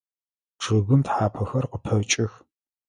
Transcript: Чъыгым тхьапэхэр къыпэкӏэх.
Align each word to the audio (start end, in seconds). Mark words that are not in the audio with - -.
Чъыгым 0.61 1.01
тхьапэхэр 1.05 1.65
къыпэкӏэх. 1.71 2.33